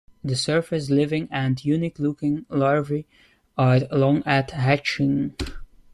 The 0.23 0.35
surface-living 0.35 1.27
and 1.29 1.63
unique-looking 1.63 2.47
larvae 2.49 3.05
are 3.55 3.81
long 3.91 4.23
at 4.25 4.49
hatching. 4.49 5.35